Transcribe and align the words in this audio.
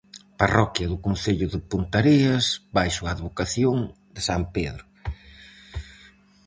Parroquia 0.41 0.87
do 0.91 0.97
concello 1.05 1.45
de 1.53 1.59
Ponteareas 1.69 2.45
baixo 2.77 3.01
a 3.05 3.13
advocación 3.15 3.77
de 4.13 4.21
san 4.27 4.41
Pedro. 4.55 4.85